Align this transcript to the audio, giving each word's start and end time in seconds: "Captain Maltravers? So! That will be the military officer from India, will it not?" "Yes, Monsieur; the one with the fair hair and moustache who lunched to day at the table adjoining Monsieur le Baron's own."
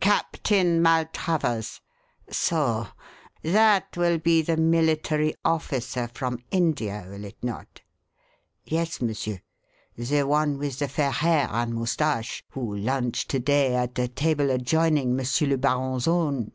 "Captain 0.00 0.82
Maltravers? 0.82 1.80
So! 2.28 2.88
That 3.44 3.96
will 3.96 4.18
be 4.18 4.42
the 4.42 4.56
military 4.56 5.36
officer 5.44 6.08
from 6.12 6.40
India, 6.50 7.06
will 7.08 7.24
it 7.24 7.36
not?" 7.44 7.82
"Yes, 8.64 9.00
Monsieur; 9.00 9.38
the 9.96 10.24
one 10.24 10.58
with 10.58 10.80
the 10.80 10.88
fair 10.88 11.12
hair 11.12 11.46
and 11.52 11.74
moustache 11.76 12.42
who 12.50 12.76
lunched 12.76 13.28
to 13.30 13.38
day 13.38 13.76
at 13.76 13.94
the 13.94 14.08
table 14.08 14.50
adjoining 14.50 15.14
Monsieur 15.14 15.46
le 15.46 15.56
Baron's 15.58 16.08
own." 16.08 16.50